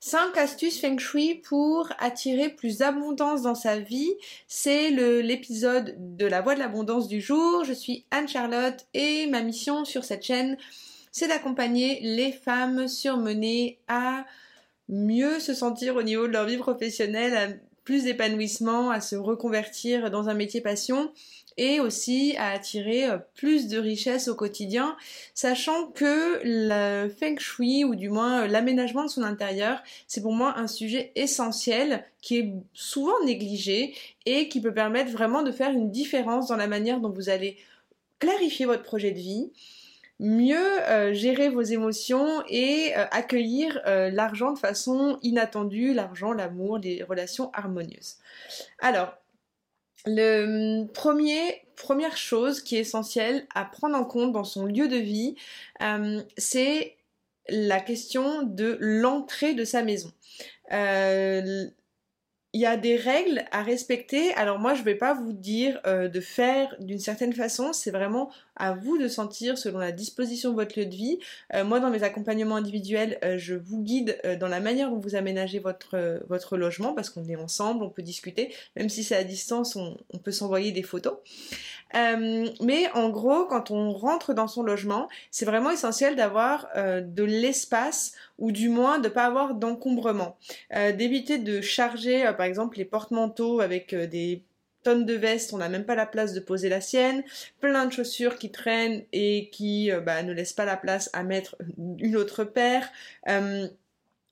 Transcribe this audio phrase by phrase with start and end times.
[0.00, 4.12] 5 astuces feng shui pour attirer plus d'abondance dans sa vie.
[4.46, 7.64] C'est l'épisode de la voie de l'abondance du jour.
[7.64, 10.56] Je suis Anne-Charlotte et ma mission sur cette chaîne,
[11.12, 14.26] c'est d'accompagner les femmes surmenées à
[14.88, 20.28] mieux se sentir au niveau de leur vie professionnelle, plus d'épanouissement, à se reconvertir dans
[20.28, 21.12] un métier passion
[21.56, 24.96] et aussi à attirer euh, plus de richesse au quotidien,
[25.34, 30.32] sachant que le feng shui ou du moins euh, l'aménagement de son intérieur, c'est pour
[30.32, 33.94] moi un sujet essentiel qui est souvent négligé
[34.26, 37.56] et qui peut permettre vraiment de faire une différence dans la manière dont vous allez
[38.18, 39.52] clarifier votre projet de vie,
[40.18, 47.50] mieux euh, gérer vos émotions et accueillir l'argent de façon inattendue, l'argent, l'amour, les relations
[47.52, 48.16] harmonieuses.
[48.78, 49.14] Alors,
[50.06, 54.88] le hum, premier, première chose qui est essentielle à prendre en compte dans son lieu
[54.88, 55.34] de vie,
[55.80, 56.96] hum, c'est
[57.48, 60.12] la question de l'entrée de sa maison.
[62.56, 64.32] Il y a des règles à respecter.
[64.32, 67.74] Alors moi, je ne vais pas vous dire euh, de faire d'une certaine façon.
[67.74, 71.18] C'est vraiment à vous de sentir selon la disposition de votre lieu de vie.
[71.52, 75.16] Euh, moi, dans mes accompagnements individuels, euh, je vous guide dans la manière dont vous
[75.16, 78.54] aménagez votre, votre logement parce qu'on est ensemble, on peut discuter.
[78.74, 81.18] Même si c'est à distance, on, peut s'envoyer des photos.
[81.92, 88.12] mais en gros, quand on rentre dans son logement, c'est vraiment essentiel d'avoir de l'espace
[88.38, 90.38] ou du moins de ne pas avoir d'encombrement.
[90.70, 94.44] D'éviter de charger, par exemple les porte-manteaux avec euh, des
[94.82, 97.24] tonnes de vestes, on n'a même pas la place de poser la sienne,
[97.60, 101.24] plein de chaussures qui traînent et qui euh, bah, ne laissent pas la place à
[101.24, 101.56] mettre
[101.98, 102.88] une autre paire.
[103.28, 103.66] Euh,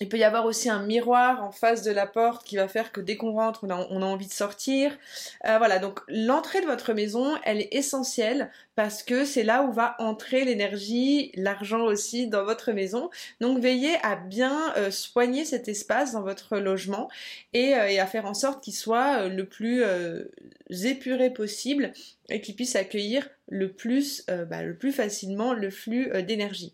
[0.00, 2.92] il peut y avoir aussi un miroir en face de la porte qui va faire
[2.92, 4.96] que dès qu'on rentre, on a, envie de sortir.
[5.44, 9.94] voilà, donc l'entrée de votre maison, elle est essentielle parce que c'est là où va
[9.98, 13.10] entrer l'énergie, l'argent aussi dans votre maison.
[13.40, 17.10] Donc veillez à bien euh, soigner cet espace dans votre logement
[17.52, 19.84] et, euh, à faire en sorte qu'il soit euh, le plus
[20.86, 21.92] épuré possible
[22.30, 26.72] et qu'il puisse accueillir le plus, bah, le plus facilement le flux d'énergie.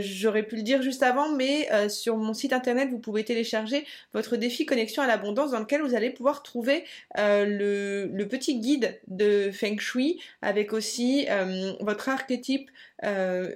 [0.00, 4.36] J'aurais pu le dire juste avant, mais sur mon site internet, vous pouvez télécharger votre
[4.36, 6.84] défi connexion à l'abondance dans lequel vous allez pouvoir trouver
[7.16, 12.70] le, le, petit guide de Feng Shui avec aussi euh, votre archétype
[13.04, 13.54] euh,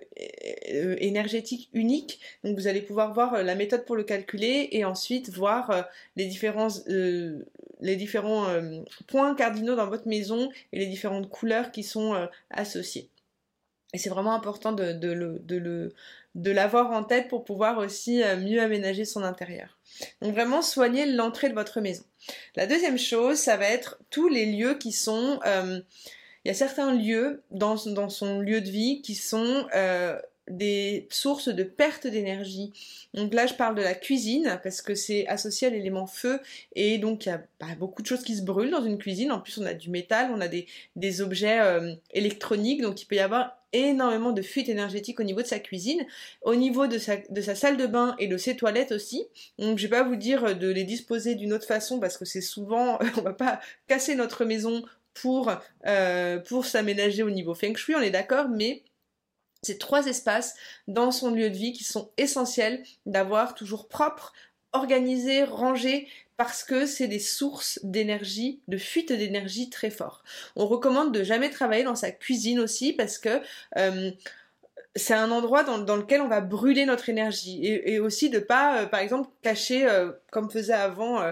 [0.98, 2.20] énergétique unique.
[2.44, 5.86] Donc vous allez pouvoir voir euh, la méthode pour le calculer et ensuite voir
[6.16, 6.68] les différents,
[7.81, 8.47] les différents
[9.06, 13.10] points cardinaux dans votre maison et les différentes couleurs qui sont associées.
[13.94, 15.92] Et c'est vraiment important de,
[16.34, 19.78] l'avoir en tête pour pouvoir aussi mieux aménager son intérieur.
[20.20, 22.04] Donc vraiment soigner l'entrée de votre maison.
[22.56, 25.41] La deuxième chose, ça va être tous les lieux qui sont
[26.47, 30.16] il y a certains lieux dans, son lieu de vie qui sont euh,
[30.48, 32.72] des sources de perte d'énergie.
[33.14, 36.40] Donc là, je parle de la cuisine parce que c'est associé à l'élément feu
[36.74, 39.32] et donc il y a bah, beaucoup de choses qui se brûlent dans une cuisine.
[39.32, 43.16] En plus, on a du métal, on a des, objets euh, électroniques, donc il peut
[43.16, 46.06] y avoir énormément de fuite énergétique au niveau de sa cuisine,
[46.42, 49.26] au niveau de sa, de sa salle de bain et de ses toilettes aussi.
[49.58, 52.40] Donc je vais pas vous dire de les disposer d'une autre façon parce que c'est
[52.40, 54.82] souvent, on va pas casser notre maison
[55.14, 55.50] pour,
[55.86, 58.82] euh, pour s'aménager au niveau feng shui, on est d'accord, mais
[59.66, 60.54] c'est trois espaces
[60.88, 64.32] dans son lieu de vie qui sont essentiels d'avoir toujours propre,
[64.72, 70.22] organisé, rangé, parce que c'est des sources d'énergie, de fuite d'énergie très fort.
[70.54, 73.41] On recommande de jamais travailler dans sa cuisine aussi parce que
[73.78, 74.10] euh,
[74.94, 78.87] c'est un endroit dans, lequel on va brûler notre énergie et, aussi de pas, euh,
[78.87, 79.87] par exemple, cacher,
[80.31, 81.22] comme faisaient avant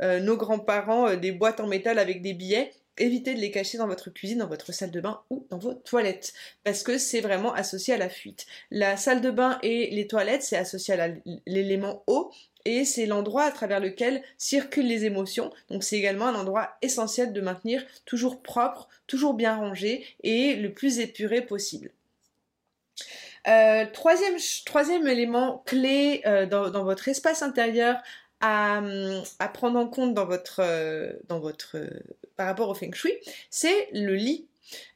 [0.00, 4.10] nos grands-parents, des boîtes en métal avec des billets évitez de les cacher dans votre
[4.10, 6.32] cuisine, dans votre salle de bain ou dans vos toilettes,
[6.62, 8.46] parce que c'est vraiment associé à la fuite.
[8.70, 11.08] La salle de bain et les toilettes, c'est associé à
[11.46, 12.30] l'élément eau,
[12.64, 17.32] et c'est l'endroit à travers lequel circulent les émotions, donc c'est également un endroit essentiel
[17.32, 21.90] de maintenir toujours propre, toujours bien rangé et le plus épuré possible.
[23.46, 27.96] Euh, troisième, troisième élément clé euh, dans, votre espace intérieur
[28.40, 28.80] à,
[29.52, 31.76] prendre en compte dans votre, euh, dans votre,
[32.36, 33.12] par rapport au feng shui,
[33.50, 34.46] c'est le lit.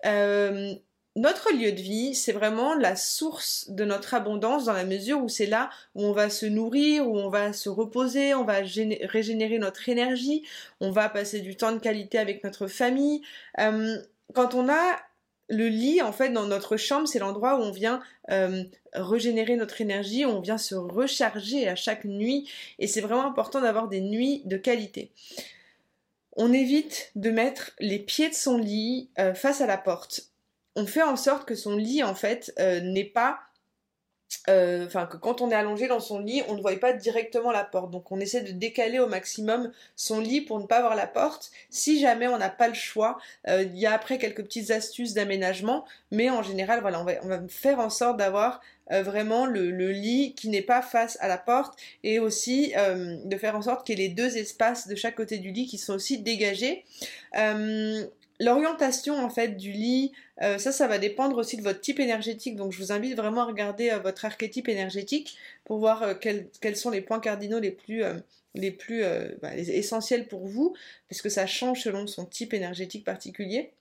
[0.07, 0.75] Euh,
[1.17, 5.29] notre lieu de vie, c'est vraiment la source de notre abondance dans la mesure où
[5.29, 9.59] c'est là où on va se nourrir, où on va se reposer, on va régénérer
[9.59, 10.45] notre énergie,
[10.81, 13.23] on va passer du temps de qualité avec notre famille.
[13.57, 14.99] quand on a
[15.49, 18.01] le lit, en fait, dans notre chambre, c'est l'endroit où on vient
[18.31, 23.27] euh, régénérer notre énergie, où on vient se recharger à chaque nuit, et c'est vraiment
[23.27, 25.11] important d'avoir des nuits de qualité.
[26.41, 30.31] On évite de mettre les pieds de son lit euh, face à la porte.
[30.77, 33.41] On fait en sorte que son lit, en fait, euh, n'est pas
[34.49, 37.51] euh, enfin que quand on est allongé dans son lit, on ne voit pas directement
[37.51, 37.91] la porte.
[37.91, 41.51] Donc on essaie de décaler au maximum son lit pour ne pas voir la porte.
[41.71, 45.15] Si jamais on n'a pas le choix, euh, il y a après quelques petites astuces
[45.15, 48.61] d'aménagement, mais en général, voilà, on va, faire en sorte d'avoir
[48.91, 53.37] euh, vraiment le, le, lit qui n'est pas face à la porte et aussi de
[53.37, 55.79] faire en sorte qu'il y ait les deux espaces de chaque côté du lit qui
[55.79, 56.85] sont aussi dégagés.
[58.41, 60.13] L'orientation en fait du lit,
[60.43, 62.55] euh, ça, ça va dépendre aussi de votre type énergétique.
[62.57, 66.77] Donc, je vous invite vraiment à regarder euh, votre archétype énergétique pour voir euh, quels,
[66.77, 68.03] sont les points cardinaux les plus,
[68.55, 69.03] les plus
[69.43, 70.75] bah, essentiels pour vous,
[71.09, 73.73] parce que ça change selon son type énergétique particulier.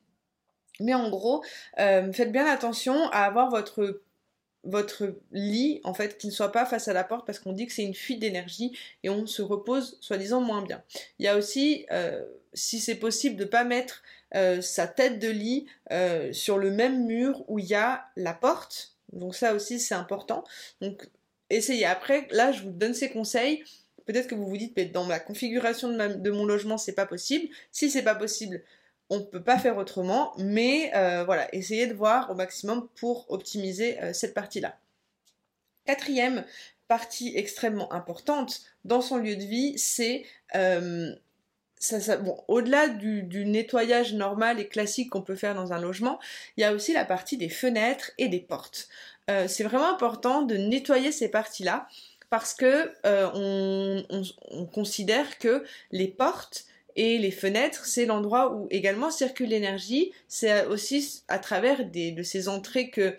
[0.79, 1.43] Mais en gros,
[1.75, 4.01] faites bien attention à avoir votre
[4.63, 7.67] votre lit en fait qui ne soit pas face à la porte parce qu'on dit
[7.67, 10.83] que c'est une fuite d'énergie et on se repose soi-disant moins bien.
[11.19, 11.85] Il y a aussi,
[12.57, 14.03] si c'est possible, de ne pas mettre
[14.35, 18.33] euh, sa tête de lit euh, sur le même mur où il y a la
[18.33, 18.97] porte.
[19.13, 20.43] Donc ça aussi c'est important.
[20.81, 21.07] Donc
[21.49, 21.85] essayez.
[21.85, 23.63] Après, là je vous donne ces conseils.
[24.05, 27.47] Peut-être que vous vous dites, mais dans ma configuration de, mon logement, c'est pas possible.
[27.71, 28.63] Si c'est pas possible,
[29.09, 30.33] on ne peut pas faire autrement.
[30.37, 34.77] Mais euh, voilà, essayez de voir au maximum pour optimiser cette partie-là.
[35.85, 36.45] Quatrième
[36.87, 40.25] partie extrêmement importante dans son lieu de vie, c'est
[42.23, 46.19] bon, au-delà du, nettoyage normal et classique qu'on peut faire dans un logement,
[46.57, 48.89] il y a aussi la partie des fenêtres et des portes.
[49.29, 51.87] Euh, c'est vraiment important de nettoyer ces parties-là
[52.29, 54.03] parce que euh,
[54.51, 56.65] on, considère que les portes
[56.95, 60.11] et les fenêtres, c'est l'endroit où également circule l'énergie.
[60.27, 63.15] C'est aussi à travers de ces entrées que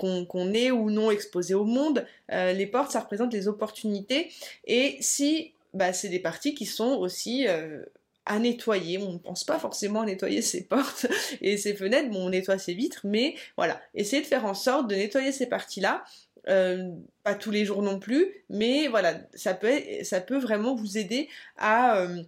[0.00, 2.06] qu'on est ou non exposé au monde.
[2.32, 4.30] Euh, les portes, ça représente les opportunités.
[4.64, 7.84] Et si bah, c'est des parties qui sont aussi euh,
[8.26, 8.98] à nettoyer.
[8.98, 11.06] On ne pense pas forcément à nettoyer ses portes
[11.40, 14.88] et ses fenêtres, bon, on nettoie ses vitres, mais voilà, essayez de faire en sorte
[14.88, 16.04] de nettoyer ces parties-là.
[16.48, 16.90] Euh,
[17.22, 21.28] pas tous les jours non plus, mais voilà, ça peut, ça peut vraiment vous aider
[21.58, 22.22] à euh,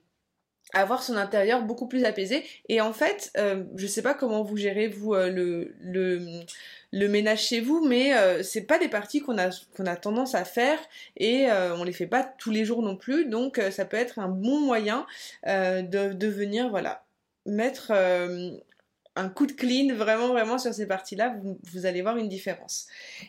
[0.74, 2.44] avoir son intérieur beaucoup plus apaisé.
[2.68, 3.32] Et en fait,
[3.76, 6.44] je sais pas comment vous gérez vous le, le
[6.92, 10.34] le ménage chez vous, mais euh, c'est pas des parties qu'on a, qu'on a tendance
[10.34, 10.78] à faire
[11.16, 13.96] et euh, on les fait pas tous les jours non plus, donc euh, ça peut
[13.96, 15.06] être un bon moyen
[15.46, 17.04] de, de venir voilà
[17.46, 17.92] mettre
[19.16, 22.86] un coup de clean vraiment vraiment sur ces parties-là, vous, vous, allez voir une différence.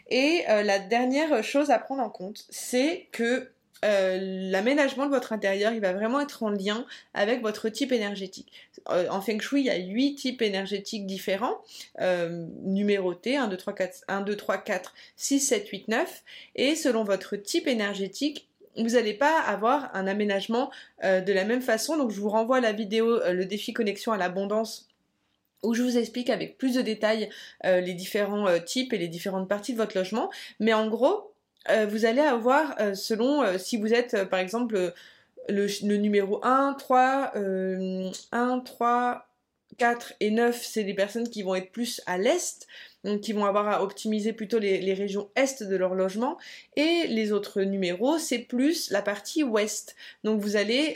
[0.10, 3.50] Et la dernière chose à prendre en compte, c'est que
[3.84, 8.52] euh, l'aménagement de votre intérieur, il va vraiment être en lien avec votre type énergétique.
[8.90, 11.62] Euh, en Feng Shui, il y a 8 types énergétiques différents,
[12.00, 16.24] euh, numérotés, 1, 2, 3, 4, 1, 2, 3, 4, 6, 7, 8, 9,
[16.56, 18.48] et selon votre type énergétique,
[18.78, 20.72] vous n'allez pas avoir un aménagement
[21.04, 21.96] de la même façon.
[21.96, 24.90] Donc je vous renvoie à la vidéo Le défi connexion à l'abondance
[25.62, 27.30] où je vous explique avec plus de détails
[27.64, 30.32] les différents types et les différentes parties de votre logement.
[30.60, 31.33] Mais en gros,
[31.70, 34.94] euh, vous allez avoir, euh, selon euh, si vous êtes par exemple
[35.50, 37.34] le, numéro 1, 3,
[38.32, 39.28] 1, 3,
[39.78, 42.68] 4 et 9, c'est des personnes qui vont être plus à l'est,
[43.04, 46.38] donc qui vont avoir à optimiser plutôt les, régions est de leur logement,
[46.76, 49.96] et les autres numéros, c'est plus la partie ouest.
[50.24, 50.96] Donc vous allez,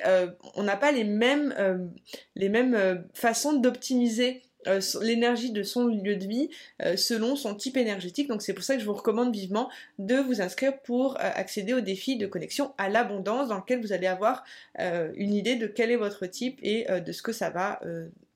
[0.55, 1.91] on n'a pas les mêmes,
[2.35, 6.49] les mêmes façons d'optimiser euh, l'énergie de son lieu de vie
[6.81, 8.27] euh, selon son type énergétique.
[8.27, 9.69] Donc c'est pour ça que je vous recommande vivement
[9.99, 13.93] de vous inscrire pour euh, accéder au défi de connexion à l'abondance dans lequel vous
[13.93, 14.43] allez avoir
[14.77, 17.79] une idée de quel est votre type et de ce que ça va,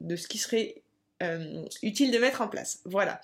[0.01, 0.81] de ce qui serait
[1.83, 2.79] utile de mettre en place.
[2.85, 3.21] Voilà.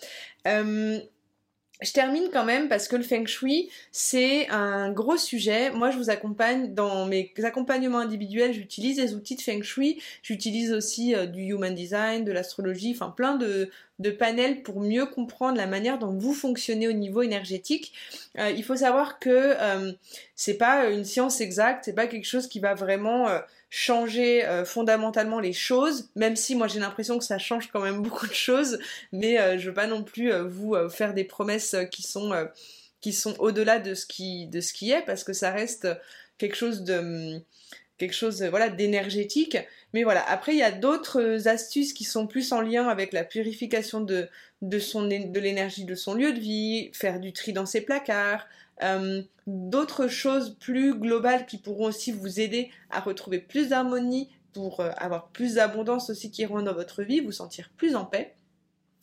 [1.82, 5.70] Je termine quand même parce que le feng shui, c'est un gros sujet.
[5.70, 8.52] Moi, je vous accompagne dans mes accompagnements individuels.
[8.52, 10.02] J'utilise les outils de feng shui.
[10.24, 13.70] J'utilise aussi euh, du human design, de l'astrologie, enfin plein de,
[14.00, 17.94] de panels pour mieux comprendre la manière dont vous fonctionnez au niveau énergétique.
[18.38, 19.92] Euh, il faut savoir que euh,
[20.36, 23.40] c'est pas une science exacte, c'est pas quelque chose qui va vraiment euh,
[23.70, 28.28] changer fondamentalement les choses, même si moi j'ai l'impression que ça change quand même beaucoup
[28.28, 28.80] de choses,
[29.12, 34.06] mais je veux pas non plus vous faire des promesses qui sont au-delà de ce
[34.06, 35.86] qui de ce qui est parce que ça reste
[36.38, 37.42] quelque chose de
[37.98, 39.58] quelque chose voilà d'énergétique.
[39.94, 43.24] Mais voilà après il y a d'autres astuces qui sont plus en lien avec la
[43.24, 44.30] purification de
[44.62, 48.48] de son de l'énergie de son lieu de vie faire du tri dans ses placards
[48.84, 54.82] euh, d'autres choses plus globales qui pourront aussi vous aider à retrouver plus d'harmonie pour
[54.82, 58.36] euh, avoir plus d'abondance aussi qui rentre dans votre vie vous sentir plus en paix.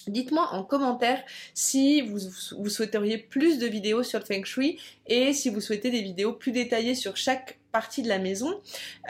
[0.06, 1.22] Dites-moi en commentaire
[1.54, 2.18] si vous,
[2.58, 6.32] vous, souhaiteriez plus de vidéos sur le Feng Shui et si vous souhaitez des vidéos
[6.32, 8.54] plus détaillées sur chaque partie de la maison.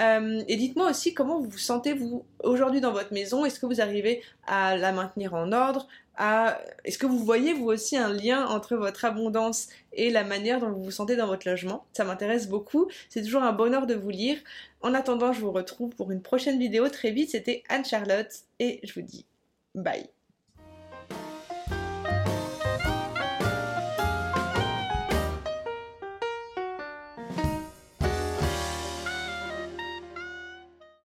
[0.00, 3.44] Euh, et dites-moi aussi comment vous vous sentez vous aujourd'hui dans votre maison.
[3.44, 5.86] Est-ce que vous arrivez à la maintenir en ordre
[6.84, 10.70] Est-ce que vous voyez vous aussi un lien entre votre abondance et la manière dont
[10.70, 11.84] vous vous sentez dans votre logement?
[11.92, 12.88] Ça m'intéresse beaucoup.
[13.10, 14.38] C'est toujours un bonheur de vous lire.
[14.80, 17.30] En attendant, je vous retrouve pour une prochaine vidéo très vite.
[17.32, 19.26] C'était Anne-Charlotte et je vous dis
[19.74, 20.13] bye.